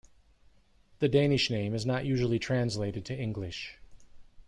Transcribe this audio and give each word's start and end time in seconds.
The 0.97 1.07
Danish 1.07 1.51
name 1.51 1.75
is 1.75 1.85
not 1.85 2.05
usually 2.05 2.39
translated 2.39 3.05
to 3.05 3.15
English. 3.15 3.77